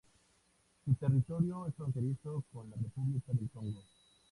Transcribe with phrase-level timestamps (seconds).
[0.83, 3.83] Su territorio es fronterizo con la República del Congo.